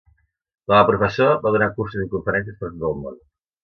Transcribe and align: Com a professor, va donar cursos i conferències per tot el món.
Com 0.69 0.77
a 0.77 0.87
professor, 0.87 1.31
va 1.45 1.53
donar 1.59 1.71
cursos 1.79 2.07
i 2.07 2.09
conferències 2.17 2.61
per 2.65 2.71
tot 2.77 2.93
el 2.95 3.03
món. 3.07 3.27